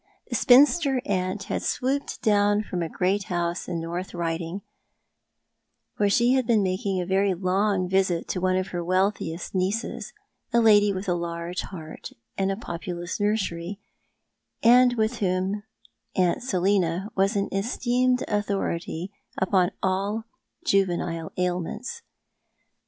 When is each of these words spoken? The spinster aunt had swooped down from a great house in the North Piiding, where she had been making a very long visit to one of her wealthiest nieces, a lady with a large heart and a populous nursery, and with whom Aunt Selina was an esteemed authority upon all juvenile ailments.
The 0.31 0.35
spinster 0.35 0.99
aunt 1.05 1.43
had 1.43 1.61
swooped 1.61 2.23
down 2.23 2.63
from 2.63 2.81
a 2.81 2.89
great 2.89 3.25
house 3.25 3.67
in 3.67 3.75
the 3.79 3.85
North 3.85 4.13
Piiding, 4.13 4.61
where 5.97 6.09
she 6.09 6.33
had 6.33 6.47
been 6.47 6.63
making 6.63 6.99
a 6.99 7.05
very 7.05 7.35
long 7.35 7.87
visit 7.87 8.27
to 8.29 8.41
one 8.41 8.57
of 8.57 8.69
her 8.69 8.83
wealthiest 8.83 9.53
nieces, 9.53 10.11
a 10.51 10.59
lady 10.59 10.91
with 10.91 11.07
a 11.07 11.13
large 11.13 11.61
heart 11.61 12.13
and 12.35 12.51
a 12.51 12.57
populous 12.57 13.19
nursery, 13.19 13.79
and 14.63 14.93
with 14.93 15.19
whom 15.19 15.61
Aunt 16.15 16.41
Selina 16.41 17.11
was 17.15 17.35
an 17.35 17.47
esteemed 17.53 18.23
authority 18.27 19.11
upon 19.37 19.69
all 19.83 20.23
juvenile 20.65 21.31
ailments. 21.37 22.01